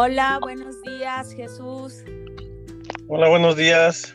[0.00, 2.04] Hola, buenos días, Jesús.
[3.08, 4.14] Hola, buenos días.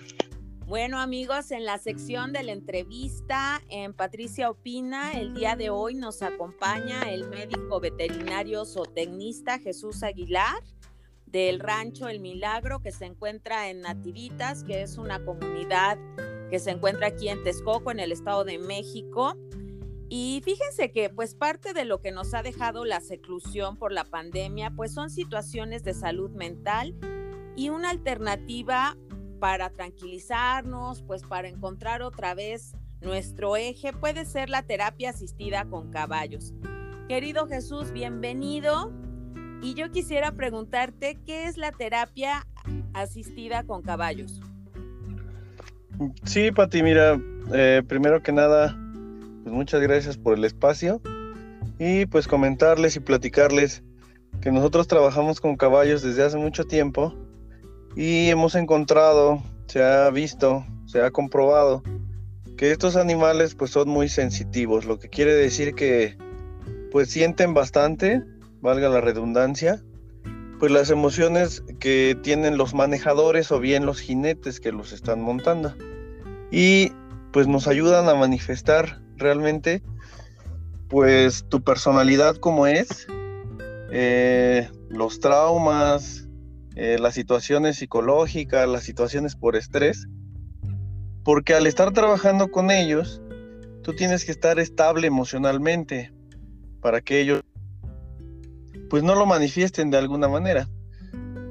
[0.65, 5.95] Bueno, amigos, en la sección de la entrevista en Patricia Opina, el día de hoy
[5.95, 10.63] nos acompaña el médico veterinario zootecnista Jesús Aguilar
[11.25, 15.97] del rancho El Milagro que se encuentra en Nativitas, que es una comunidad
[16.49, 19.35] que se encuentra aquí en Texcoco, en el Estado de México.
[20.15, 24.03] Y fíjense que pues parte de lo que nos ha dejado la seclusión por la
[24.03, 26.93] pandemia pues son situaciones de salud mental
[27.55, 28.95] y una alternativa
[29.39, 35.89] para tranquilizarnos, pues para encontrar otra vez nuestro eje puede ser la terapia asistida con
[35.89, 36.53] caballos.
[37.09, 38.93] Querido Jesús, bienvenido.
[39.63, 42.45] Y yo quisiera preguntarte, ¿qué es la terapia
[42.93, 44.39] asistida con caballos?
[46.23, 47.19] Sí, Pati, mira,
[47.51, 48.77] eh, primero que nada,
[49.43, 51.01] pues muchas gracias por el espacio
[51.77, 53.83] y pues comentarles y platicarles
[54.41, 57.13] que nosotros trabajamos con caballos desde hace mucho tiempo
[57.95, 61.83] y hemos encontrado, se ha visto, se ha comprobado
[62.57, 66.17] que estos animales pues son muy sensitivos, lo que quiere decir que
[66.91, 68.23] pues sienten bastante,
[68.61, 69.83] valga la redundancia,
[70.59, 75.75] pues las emociones que tienen los manejadores o bien los jinetes que los están montando.
[76.51, 76.93] Y
[77.33, 79.81] pues nos ayudan a manifestar realmente
[80.89, 83.07] pues tu personalidad como es,
[83.91, 86.27] eh, los traumas,
[86.75, 90.07] eh, las situaciones psicológicas, las situaciones por estrés,
[91.23, 93.21] porque al estar trabajando con ellos,
[93.81, 96.11] tú tienes que estar estable emocionalmente
[96.79, 97.41] para que ellos
[98.89, 100.67] pues no lo manifiesten de alguna manera.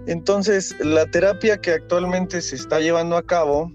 [0.06, 3.72] Entonces, la terapia que actualmente se está llevando a cabo,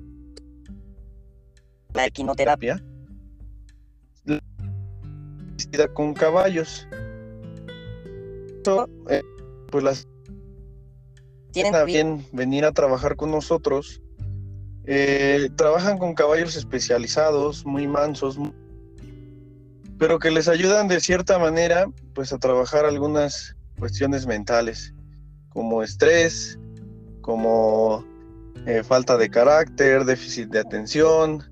[1.94, 2.82] la equinoterapia,
[5.94, 6.88] con caballos.
[9.10, 9.24] Eh,
[9.72, 10.08] pues las
[11.52, 14.02] tienen a bien venir a trabajar con nosotros.
[14.86, 18.38] Eh, trabajan con caballos especializados, muy mansos,
[19.98, 24.94] pero que les ayudan de cierta manera, pues a trabajar algunas cuestiones mentales,
[25.50, 26.58] como estrés,
[27.22, 28.06] como
[28.66, 31.44] eh, falta de carácter, déficit de atención,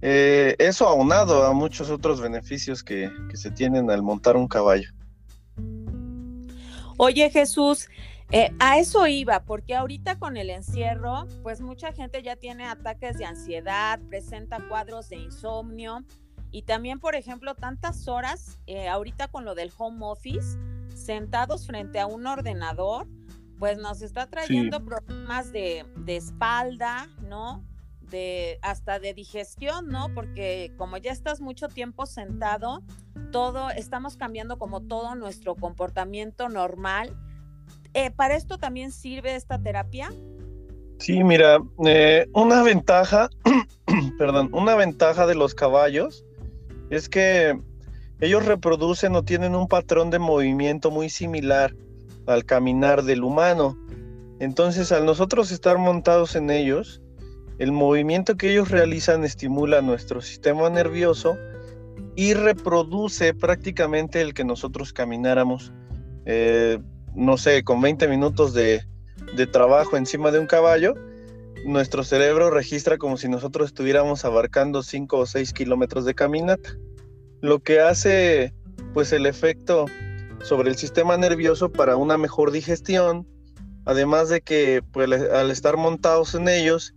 [0.00, 4.90] eh, eso aunado a muchos otros beneficios que, se tienen al montar un caballo.
[6.96, 7.88] Oye Jesús,
[8.30, 13.18] eh, a eso iba, porque ahorita con el encierro, pues mucha gente ya tiene ataques
[13.18, 16.04] de ansiedad, presenta cuadros de insomnio
[16.50, 20.58] y también, por ejemplo, tantas horas, eh, ahorita con lo del home office,
[20.94, 23.06] sentados frente a un ordenador,
[23.58, 27.64] pues nos está trayendo problemas de, de espalda, ¿no?
[28.10, 30.12] De hasta de digestión, ¿no?
[30.14, 32.82] Porque como ya estás mucho tiempo sentado,
[33.30, 37.16] todo, estamos cambiando como todo nuestro comportamiento normal.
[37.94, 40.10] Eh, ¿Para esto también sirve esta terapia?
[40.98, 43.28] Sí, mira, eh, una ventaja,
[44.18, 46.24] perdón, una ventaja de los caballos
[46.90, 47.58] es que
[48.20, 51.74] ellos reproducen o tienen un patrón de movimiento muy similar
[52.26, 53.78] al caminar del humano.
[54.40, 57.00] Entonces, al nosotros estar montados en ellos,
[57.58, 61.36] el movimiento que ellos realizan estimula nuestro sistema nervioso
[62.14, 65.72] y reproduce prácticamente el que nosotros camináramos,
[66.24, 66.78] eh,
[67.14, 68.84] no sé, con 20 minutos de,
[69.52, 70.94] trabajo encima de un caballo,
[71.64, 76.70] nuestro cerebro registra como si nosotros estuviéramos abarcando 5 o 6 kilómetros de caminata,
[77.40, 78.54] lo que hace
[78.94, 79.86] pues el efecto
[80.42, 83.26] sobre el sistema nervioso para una mejor digestión,
[83.84, 86.94] además de que pues, al estar montados en ellos,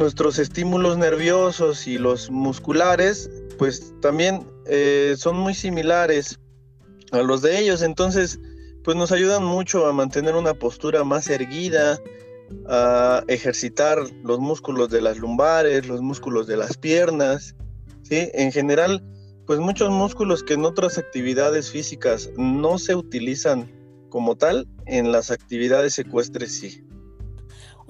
[0.00, 6.40] nuestros estímulos nerviosos y los musculares, pues también eh, son muy similares
[7.12, 7.82] a los de ellos.
[7.82, 8.40] Entonces,
[8.82, 12.00] pues nos ayudan mucho a mantener una postura más erguida,
[12.66, 17.54] a ejercitar los músculos de las lumbares, los músculos de las piernas,
[18.02, 18.28] ¿sí?
[18.32, 19.04] En general,
[19.46, 23.70] pues muchos músculos que en otras actividades físicas no se utilizan
[24.08, 26.82] como tal, en las actividades ecuestres sí.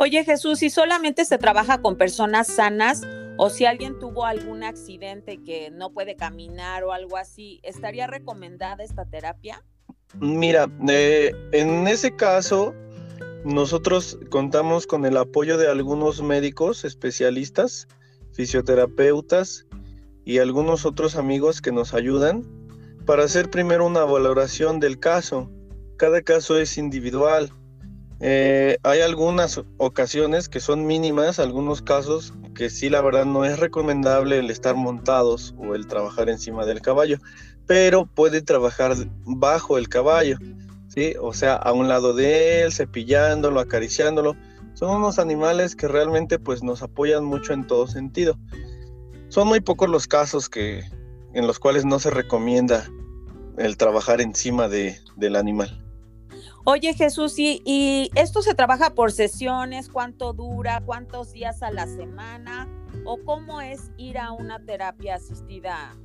[0.02, 3.02] Oye Jesús, si solamente se trabaja con personas sanas
[3.36, 8.82] o si alguien tuvo algún accidente que no puede caminar o algo así, ¿estaría recomendada
[8.82, 9.62] esta terapia?
[10.18, 12.74] Mira, eh, en ese caso,
[13.44, 17.86] nosotros contamos con el apoyo de algunos médicos especialistas,
[18.32, 19.66] fisioterapeutas
[20.24, 22.42] y algunos otros amigos que nos ayudan
[23.04, 25.50] para hacer primero una valoración del caso.
[25.98, 27.52] Cada caso es individual
[28.20, 33.58] eh, hay algunas ocasiones que son mínimas, algunos casos que sí la verdad no es
[33.58, 37.16] recomendable el estar montados o el trabajar encima del caballo,
[37.66, 38.94] pero puede trabajar
[39.24, 40.36] bajo el caballo.
[40.88, 41.14] ¿sí?
[41.20, 44.36] O sea, a un lado de él, cepillándolo, acariciándolo.
[44.74, 48.36] Son unos animales que realmente pues nos apoyan mucho en todo sentido.
[49.28, 50.84] Son muy pocos los casos que,
[51.32, 52.86] en los cuales no se recomienda
[53.56, 55.89] el trabajar encima de, del animal.
[56.64, 59.88] Oye Jesús, ¿y, ¿y esto se trabaja por sesiones?
[59.88, 60.82] ¿Cuánto dura?
[60.84, 62.68] ¿Cuántos días a la semana?
[63.04, 65.96] ¿O cómo es ir a una terapia asistida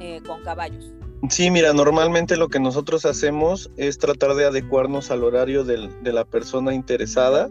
[0.00, 0.92] eh, con caballos?
[1.28, 6.12] Sí, mira, normalmente lo que nosotros hacemos es tratar de adecuarnos al horario del, de
[6.12, 7.50] la persona interesada.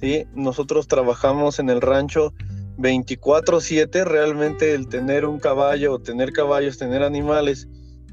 [0.00, 0.26] ¿sí?
[0.34, 2.34] Nosotros trabajamos en el rancho
[2.78, 7.68] 24/7, realmente el tener un caballo o tener caballos, tener animales,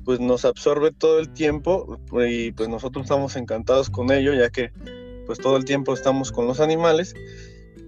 [0.08, 4.72] pues nos absorbe todo el tiempo y pues nosotros estamos encantados con ello, ya que
[5.26, 7.14] pues todo el tiempo estamos con los animales.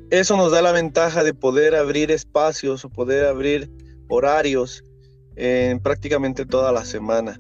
[0.10, 3.72] Eso nos da la ventaja de poder abrir espacios o poder abrir
[4.10, 4.84] horarios
[5.38, 7.40] en prácticamente toda la semana.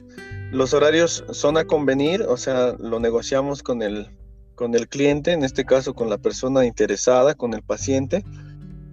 [0.54, 4.08] Los horarios son a convenir, o sea, lo negociamos con el,
[4.56, 8.24] con el cliente, en este caso con la persona interesada, con el paciente,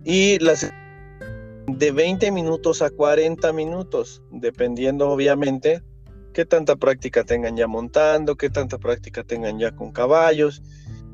[0.02, 0.68] y las
[1.66, 5.82] de 20 minutos a 40 minutos, dependiendo obviamente
[6.32, 10.62] qué tanta práctica tengan ya montando, qué tanta práctica tengan ya con caballos,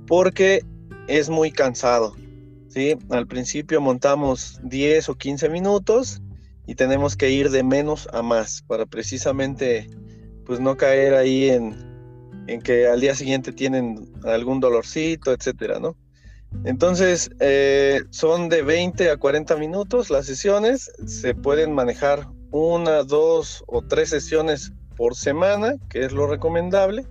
[0.07, 0.65] porque
[1.09, 2.15] es muy cansado.
[2.69, 2.97] ¿sí?
[3.11, 6.21] Al principio montamos 10 o 15 minutos
[6.67, 9.89] y tenemos que ir de menos a más para precisamente
[10.45, 11.77] pues no caer ahí en,
[12.47, 15.97] en que al día siguiente tienen algún dolorcito, etcétera, ¿no?
[16.65, 23.65] Entonces, eh, son de 20 a 40 minutos las sesiones, se pueden manejar una, dos
[23.67, 27.05] o tres sesiones por semana, que es lo recomendable,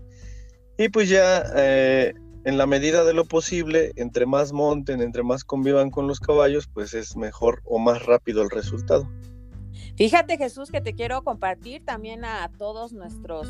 [0.77, 2.13] y pues ya eh,
[2.45, 6.67] en la medida de lo posible, entre más monten, entre más convivan con los caballos,
[6.73, 9.09] pues es mejor o más rápido el resultado.
[9.95, 13.47] Fíjate Jesús que te quiero compartir también a todos nuestros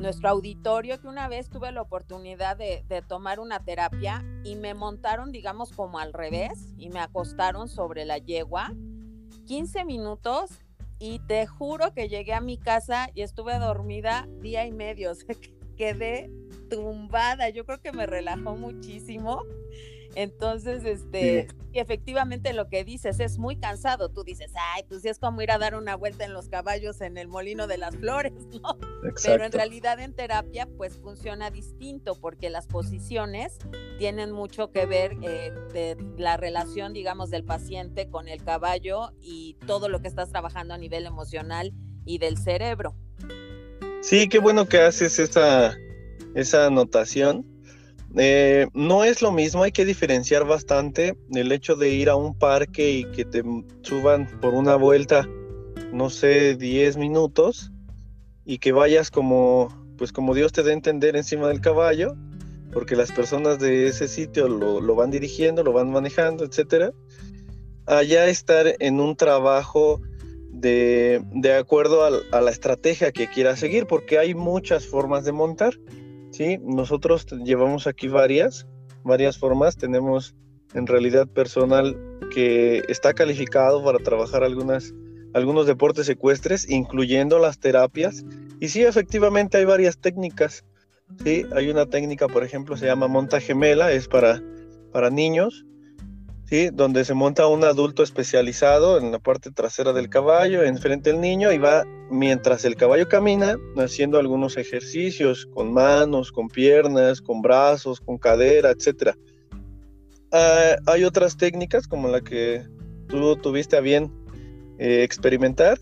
[0.00, 5.30] nuestro auditorio que una vez tuve la oportunidad de, tomar una terapia y me montaron,
[5.30, 8.72] digamos, como al revés y me acostaron sobre la yegua
[9.46, 10.50] 15 minutos
[10.98, 15.14] y te juro que llegué a mi casa y estuve dormida día y medio, o
[15.14, 15.34] sea,
[15.76, 16.30] quedé
[16.68, 19.42] tumbada, yo creo que me relajó muchísimo
[20.14, 24.08] entonces, este, efectivamente lo que dices es muy cansado.
[24.08, 27.16] Tú dices, ay, pues es como ir a dar una vuelta en los caballos en
[27.16, 28.78] el molino de las flores, ¿no?
[29.22, 33.58] Pero en realidad en terapia, pues funciona distinto porque las posiciones
[33.98, 39.56] tienen mucho que ver eh, de la relación, digamos, del paciente con el caballo y
[39.66, 41.72] todo lo que estás trabajando a nivel emocional
[42.04, 42.94] y del cerebro.
[44.00, 45.76] Sí, qué bueno que haces esa,
[46.34, 47.49] esa anotación
[48.16, 52.36] eh, no es lo mismo, hay que diferenciar bastante el hecho de ir a un
[52.36, 53.42] parque y que te
[53.82, 55.28] suban por una vuelta,
[55.92, 57.70] no sé, 10 minutos
[58.44, 62.16] y que vayas como, pues como Dios te dé a entender encima del caballo,
[62.72, 66.92] porque las personas de ese sitio lo, van dirigiendo, lo van manejando, etcétera.
[67.86, 70.00] Allá estar en un trabajo
[70.50, 75.74] de, de acuerdo a la estrategia que quieras seguir, porque hay muchas formas de montar.
[76.30, 78.66] Sí, nosotros llevamos aquí varias,
[79.02, 79.76] varias formas.
[79.76, 80.34] Tenemos
[80.74, 81.96] en realidad personal
[82.32, 84.94] que está calificado para trabajar algunas,
[85.34, 88.24] algunos deportes ecuestres, incluyendo las terapias.
[88.60, 90.64] Y sí, efectivamente hay varias técnicas.
[91.24, 94.40] Sí, hay una técnica, por ejemplo, se llama monta gemela, es para,
[94.92, 95.66] para niños.
[96.72, 101.52] Donde se monta un adulto especializado en la parte trasera del caballo, enfrente del niño,
[101.52, 108.00] y va mientras el caballo camina haciendo algunos ejercicios con manos, con piernas, con brazos,
[108.00, 109.14] con cadera, etc.
[110.32, 112.64] Ah, hay otras técnicas como la que
[113.06, 114.12] tú tuviste a bien
[114.80, 115.78] eh, experimentar,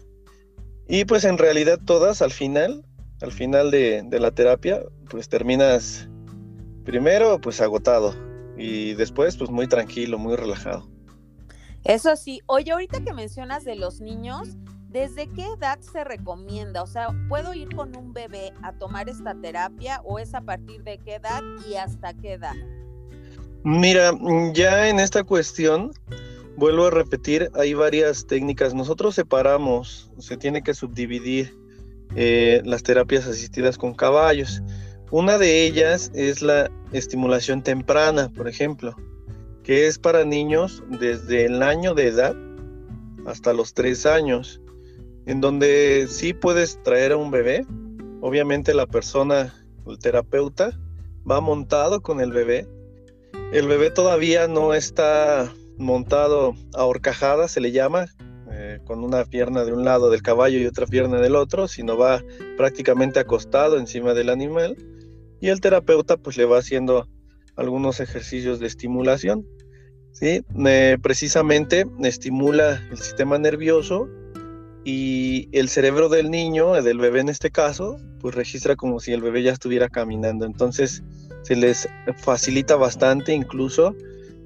[0.87, 2.85] y pues en realidad todas al final,
[3.23, 6.11] al final de, de la terapia, pues terminas
[6.85, 8.15] primero pues agotado,
[8.59, 10.89] y después pues muy tranquilo, muy relajado.
[11.85, 14.57] Eso sí, oye, ahorita que mencionas de los niños,
[14.89, 16.83] ¿desde qué edad se recomienda?
[16.83, 20.83] O sea, ¿puedo ir con un bebé a tomar esta terapia o es a partir
[20.83, 22.55] de qué edad y hasta qué edad?
[23.65, 24.13] Mira,
[24.53, 25.93] ya en esta cuestión,
[26.57, 28.75] vuelvo a repetir, hay varias técnicas.
[28.75, 31.55] Nosotros separamos, se tiene que subdividir
[32.17, 34.63] eh, las terapias asistidas con caballos.
[35.11, 38.95] Una de ellas es la estimulación temprana, por ejemplo,
[39.65, 42.37] que es para niños desde el año de edad
[43.25, 44.61] hasta los tres años,
[45.25, 47.65] en donde sí puedes traer a un bebé.
[48.21, 49.55] Obviamente la persona,
[49.87, 50.79] el terapeuta,
[51.29, 52.69] va montado con el bebé.
[53.51, 58.09] El bebé todavía no está montado a horcajada, se le llama,
[58.51, 61.97] eh, con una pierna de un lado del caballo y otra pierna del otro, sino
[61.97, 62.23] va
[62.59, 64.77] prácticamente acostado encima del animal
[65.41, 67.09] y el terapeuta pues le va haciendo
[67.57, 69.47] algunos ejercicios de estimulación.
[70.13, 70.45] ¿sí?
[71.03, 74.09] precisamente estimula el sistema nervioso
[74.85, 79.21] y el cerebro del niño, del bebé en este caso, pues registra como si el
[79.21, 80.47] bebé ya estuviera caminando.
[80.47, 81.03] Entonces
[81.43, 83.95] se les facilita bastante incluso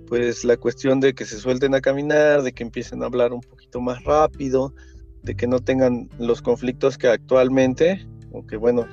[0.09, 3.41] pues la cuestión de que se suelten a caminar, de que empiecen a hablar un
[3.41, 4.75] poquito más rápido,
[5.23, 8.87] de que no tengan los conflictos que actualmente, aunque bueno,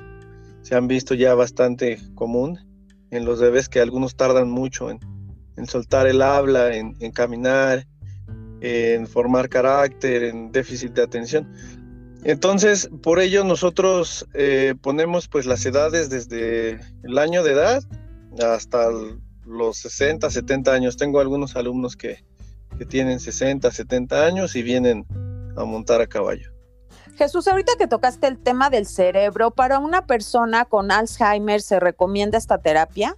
[0.62, 2.58] se han visto ya bastante común
[3.10, 5.00] en los bebés que algunos tardan mucho en,
[5.66, 7.86] soltar el habla, en, caminar,
[8.60, 11.52] en formar carácter, en déficit de atención.
[12.24, 17.82] Entonces, por ello nosotros eh, ponemos pues las edades desde el año de edad
[18.42, 18.88] hasta
[19.44, 20.96] los 60, 70 años.
[20.96, 22.24] Tengo algunos alumnos que,
[22.78, 25.06] que tienen 60, 70 años y vienen
[25.56, 26.59] a montar a caballo.
[27.20, 32.38] Jesús, ahorita que tocaste el tema del cerebro, ¿para una persona con Alzheimer se recomienda
[32.38, 33.14] esta terapia?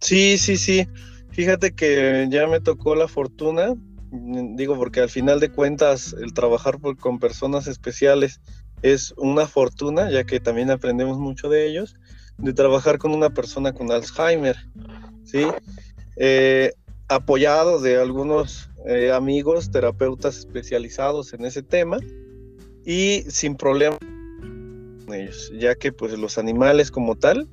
[0.00, 0.88] Sí, sí, sí.
[1.30, 3.74] Fíjate que ya me tocó la fortuna,
[4.10, 8.40] digo, porque al final de cuentas el trabajar con personas especiales
[8.80, 11.94] es una fortuna, ya que también aprendemos mucho de ellos,
[12.38, 14.56] de trabajar con una persona con Alzheimer,
[15.24, 15.46] ¿sí?
[16.16, 16.72] Eh,
[17.06, 21.98] apoyado de algunos eh, amigos, terapeutas especializados en ese tema
[22.88, 27.46] y sin problema con ellos, ya que pues los animales como tal,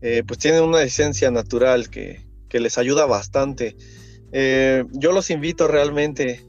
[0.00, 3.76] eh, pues tienen una esencia natural que, les ayuda bastante.
[4.32, 6.46] Eh, yo los invito realmente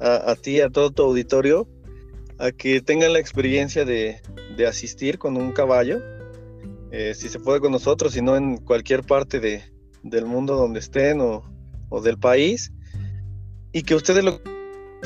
[0.00, 1.68] a, ti, a todo tu auditorio,
[2.38, 4.22] a que tengan la experiencia de,
[4.56, 6.00] de asistir con un caballo,
[7.14, 9.64] si se puede con nosotros, si no en cualquier parte de,
[10.04, 11.42] del mundo donde estén o,
[11.88, 12.72] o del país
[13.72, 14.40] y que ustedes lo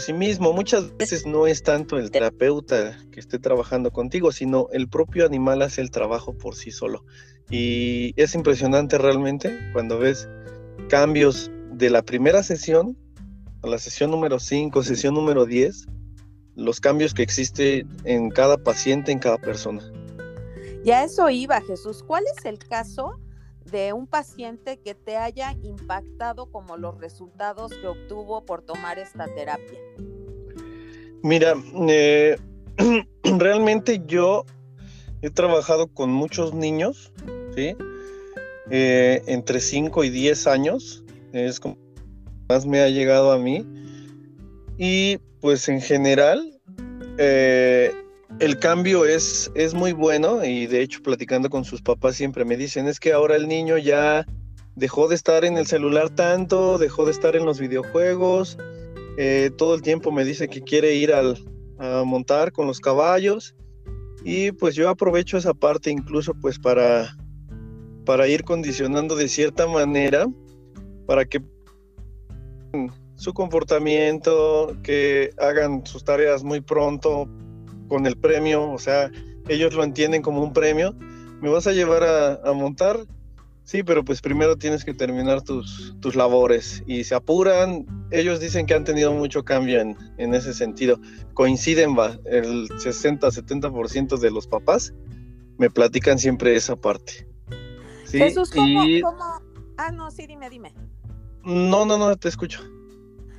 [0.01, 0.53] sí mismo.
[0.53, 5.63] Muchas veces no es tanto el terapeuta que esté trabajando contigo, sino el propio animal
[5.63, 7.05] hace el trabajo por sí solo.
[7.51, 10.29] Y es impresionante realmente cuando ves
[10.89, 12.97] cambios de la primera sesión
[13.63, 15.87] a la sesión número 5, sesión número 10,
[16.55, 19.83] los cambios que existen en cada paciente, en cada persona.
[20.85, 22.03] Ya eso iba, Jesús.
[22.03, 23.19] ¿Cuál es el caso
[23.71, 29.27] de un paciente que te haya impactado como los resultados que obtuvo por tomar esta
[29.35, 29.79] terapia?
[31.23, 31.55] Mira,
[31.89, 32.37] eh,
[33.39, 34.45] realmente yo
[35.23, 37.13] he trabajado con muchos niños,
[37.55, 37.77] ¿sí?
[38.71, 41.77] Eh, entre 5 y 10 años, es como
[42.49, 43.67] más me ha llegado a mí.
[44.79, 46.61] Y pues en general,
[47.19, 47.93] eh,
[48.41, 52.57] el cambio es, es muy bueno y de hecho platicando con sus papás siempre me
[52.57, 54.27] dicen es que ahora el niño ya
[54.77, 58.57] dejó de estar en el celular tanto, dejó de estar en los videojuegos,
[59.17, 61.37] eh, todo el tiempo me dice que quiere ir al,
[61.79, 63.55] a montar con los caballos
[64.25, 67.17] y pues yo aprovecho esa parte incluso pues para,
[68.05, 70.27] para ir condicionando de cierta manera
[71.07, 71.43] para que
[73.17, 77.29] su comportamiento, que hagan sus tareas muy pronto,
[77.89, 79.11] con el premio, o sea,
[79.49, 80.95] ellos lo entienden como un premio.
[81.41, 82.99] ¿Me vas a llevar a, montar?
[83.65, 87.87] Sí, pero pues primero tienes que terminar tus, tus, labores y se apuran.
[88.11, 91.01] Ellos dicen que han tenido mucho cambio en, en ese sentido.
[91.35, 94.93] Coinciden, va, el 60-70% de los papás
[95.59, 97.29] me platican siempre esa parte.
[98.05, 98.19] ¿Sí?
[98.19, 99.25] Jesús, ¿cómo, ¿cómo?
[99.77, 100.73] Ah, no, sí, dime, dime.
[101.45, 102.61] No, no, no, te escucho.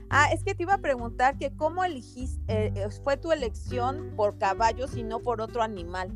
[0.10, 4.14] Ah, es que te iba a preguntar que cómo elegiste, eh, eh, fue tu elección
[4.16, 6.12] por caballos y no por otro animal.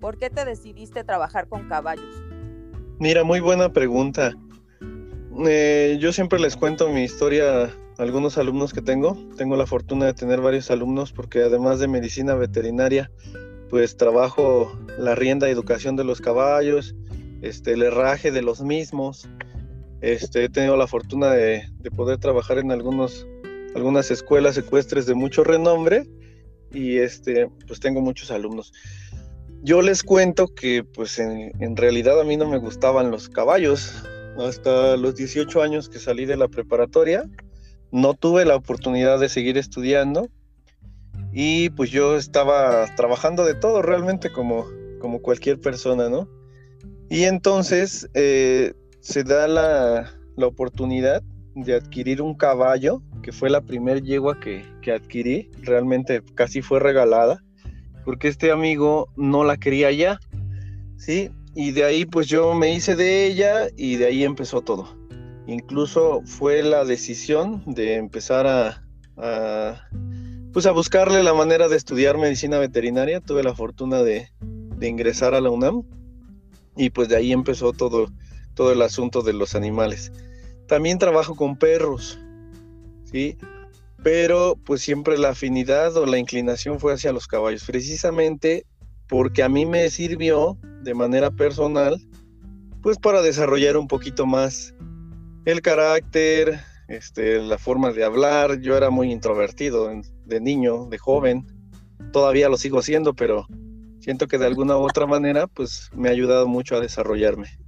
[0.00, 2.22] ¿Por qué te decidiste trabajar con caballos?
[2.98, 4.32] Mira, muy buena pregunta.
[5.46, 9.16] Eh, yo siempre les cuento mi historia a algunos alumnos que tengo.
[9.36, 13.10] Tengo la fortuna de tener varios alumnos porque además de medicina veterinaria,
[13.68, 16.94] pues trabajo la rienda y educación de los caballos,
[17.42, 19.28] este, el herraje de los mismos,
[20.02, 21.64] este, he tenido la fortuna de,
[21.96, 23.26] poder trabajar en algunos,
[23.74, 26.06] algunas escuelas ecuestres de mucho renombre
[26.72, 28.72] y este, pues tengo muchos alumnos.
[29.62, 33.94] Yo les cuento que pues en, en, realidad a mí no me gustaban los caballos.
[34.38, 37.24] Hasta los 18 años que salí de la preparatoria,
[37.92, 40.28] no tuve la oportunidad de seguir estudiando
[41.32, 44.66] y pues yo estaba trabajando de todo realmente como,
[45.00, 46.28] como cualquier persona, ¿no?
[47.08, 51.22] Y entonces eh, se da la, oportunidad
[51.54, 57.44] de adquirir un caballo, que fue la primer yegua que, adquirí, realmente casi fue regalada,
[58.04, 60.18] porque este amigo no la quería ya,
[60.96, 61.30] ¿sí?
[61.54, 64.96] Y de ahí pues yo me hice de ella y de ahí empezó todo.
[65.46, 68.84] Incluso fue la decisión de empezar a,
[69.16, 69.88] a
[70.52, 73.20] pues a buscarle la manera de estudiar medicina veterinaria.
[73.20, 75.82] Tuve la fortuna de, de ingresar a la UNAM
[76.76, 78.08] y pues de ahí empezó todo,
[78.54, 80.12] todo el asunto de los animales.
[80.66, 82.18] También trabajo con perros,
[83.04, 83.36] ¿sí?
[84.02, 88.66] Pero pues siempre la afinidad o la inclinación fue hacia los caballos, precisamente
[89.08, 92.00] porque a mí me sirvió de manera personal,
[92.82, 94.74] pues para desarrollar un poquito más
[95.44, 98.60] el carácter, este, la forma de hablar.
[98.60, 99.90] Yo era muy introvertido
[100.24, 101.46] de niño, de joven,
[102.12, 103.46] todavía lo sigo siendo, pero
[104.00, 107.61] siento que de alguna u otra manera, pues me ha ayudado mucho a desarrollarme.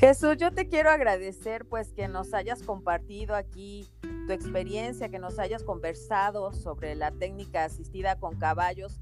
[0.00, 3.86] Jesús, yo te quiero agradecer pues que nos hayas compartido aquí
[4.26, 8.98] tu experiencia, que nos hayas conversado sobre la técnica asistida con caballos.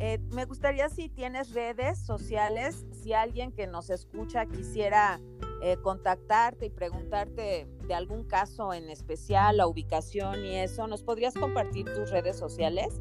[0.00, 5.20] Eh, me gustaría si tienes redes sociales, si alguien que nos escucha quisiera
[5.62, 11.34] eh, contactarte y preguntarte de algún caso en especial, la ubicación y eso, ¿nos podrías
[11.34, 13.00] compartir tus redes sociales?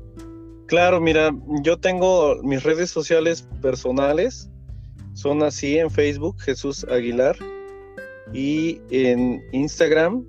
[0.68, 1.32] Claro, mira,
[1.64, 4.52] yo tengo mis redes sociales personales,
[5.20, 7.36] son así en Facebook, Jesús Aguilar,
[8.32, 10.26] y en Instagram,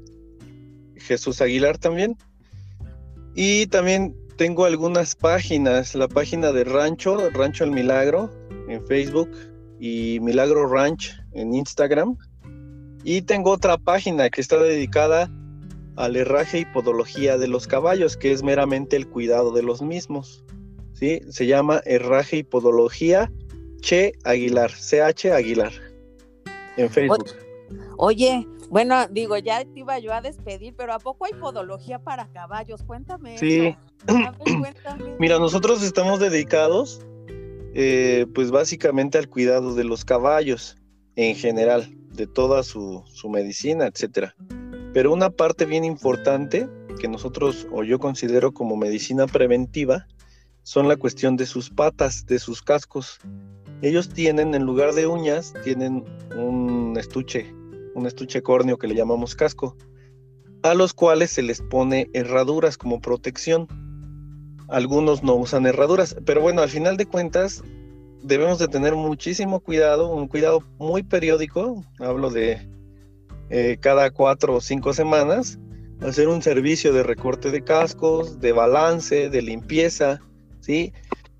[0.96, 2.16] Jesús Aguilar también.
[3.36, 8.30] Y también tengo algunas páginas, la página de Rancho, Rancho El Milagro,
[8.68, 9.30] en Facebook,
[9.78, 12.16] y Milagro Ranch en Instagram.
[13.04, 15.30] Y tengo otra página que está dedicada
[15.94, 20.44] al herraje y podología de los caballos, que es meramente el cuidado de los mismos.
[20.94, 21.20] ¿sí?
[21.28, 23.30] Se llama herraje y podología
[23.80, 25.72] Che Aguilar, CH Aguilar,
[26.76, 27.30] en Facebook.
[27.96, 32.28] Oye, bueno, digo, ya te iba yo a despedir, pero ¿a poco hay podología para
[32.32, 32.82] caballos?
[32.82, 33.36] Cuéntame.
[33.38, 33.76] Sí.
[35.18, 37.00] Mira, nosotros estamos dedicados,
[37.74, 40.76] eh, pues básicamente al cuidado de los caballos
[41.16, 44.34] en general, de toda su, su medicina, etcétera.
[44.92, 46.68] Pero una parte bien importante
[47.00, 50.06] que nosotros o yo considero como medicina preventiva
[50.62, 53.18] son la cuestión de sus patas, de sus cascos.
[53.82, 56.04] Ellos tienen, en lugar de uñas, tienen
[56.36, 57.52] un estuche,
[57.94, 59.76] un estuche córneo que le llamamos casco,
[60.62, 63.66] a los cuales se les pone herraduras como protección.
[64.68, 67.62] Algunos no usan herraduras, pero bueno, al final de cuentas
[68.22, 72.68] debemos de tener muchísimo cuidado, un cuidado muy periódico, hablo de
[73.48, 75.58] eh, cada cuatro o cinco semanas,
[76.02, 80.20] hacer un servicio de recorte de cascos, de balance, de limpieza,
[80.60, 80.92] ¿sí?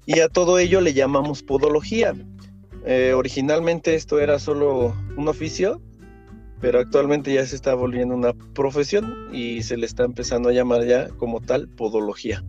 [0.07, 2.15] Y a todo ello le llamamos podología.
[2.85, 5.81] Eh, originalmente esto era solo un oficio,
[6.61, 10.85] pero actualmente ya se está volviendo una profesión y se le está empezando a llamar
[10.85, 12.45] ya como tal podología.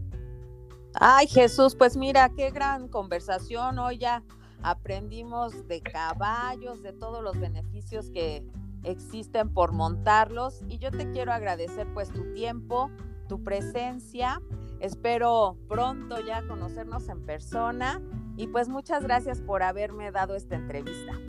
[0.93, 3.79] Ay Jesús, pues mira, qué gran conversación.
[3.79, 4.23] Hoy ya
[4.61, 8.43] aprendimos de caballos, de todos los beneficios que,
[8.83, 12.89] existen por montarlos y yo te quiero agradecer pues tu tiempo,
[13.27, 14.41] tu presencia.
[14.79, 18.01] Espero pronto ya conocernos en persona
[18.37, 21.19] y pues muchas gracias por haberme dado esta entrevista.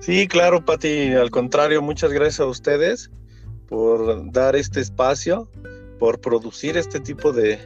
[0.00, 3.10] Sí, claro, Pati, al contrario, muchas gracias a ustedes
[3.68, 5.48] por dar este espacio,
[5.98, 7.60] por producir este tipo de,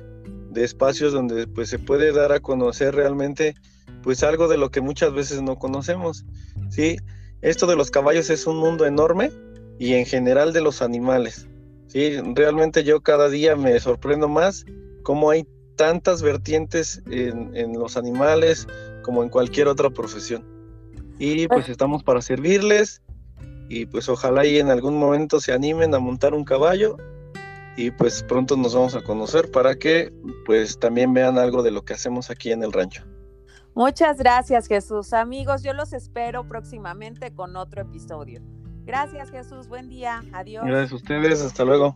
[0.54, 3.54] espacios donde pues se puede dar a conocer realmente
[4.02, 6.24] pues algo de lo que muchas veces no conocemos.
[6.70, 6.96] Sí,
[7.42, 9.30] esto de los caballos es un mundo enorme
[9.78, 11.48] y en general de los animales.
[11.88, 14.64] Sí, realmente yo cada día me sorprendo más
[15.02, 18.66] cómo hay tantas vertientes en, los animales
[19.02, 20.44] como en cualquier otra profesión.
[21.18, 23.02] Y pues estamos para servirles
[23.68, 26.96] y pues ojalá y en algún momento se animen a montar un caballo
[27.76, 30.12] y pues pronto nos vamos a conocer para que
[30.44, 33.04] pues también vean algo de lo que hacemos aquí en el rancho.
[33.74, 35.12] Muchas gracias Jesús.
[35.12, 38.40] Amigos, yo los espero próximamente con otro episodio.
[38.84, 40.64] Gracias Jesús, buen día, adiós.
[40.64, 41.94] Gracias a ustedes, hasta luego.